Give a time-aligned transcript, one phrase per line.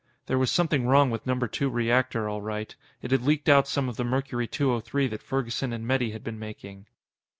[0.25, 2.75] There was something wrong with Number Two Reactor, all right.
[3.03, 6.39] It had leaked out some of the Mercury 203 that Ferguson and Metty had been
[6.39, 6.87] making.